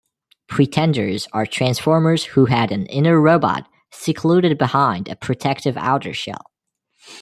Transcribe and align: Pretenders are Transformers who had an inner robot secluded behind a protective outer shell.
Pretenders 0.47 1.27
are 1.31 1.45
Transformers 1.45 2.23
who 2.23 2.45
had 2.45 2.71
an 2.71 2.87
inner 2.87 3.21
robot 3.21 3.67
secluded 3.91 4.57
behind 4.57 5.07
a 5.07 5.15
protective 5.15 5.77
outer 5.77 6.11
shell. 6.13 6.47